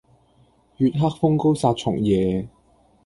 [0.77, 2.47] 月黑風高殺蟲夜